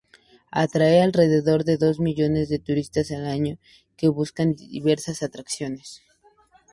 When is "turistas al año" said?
2.57-3.59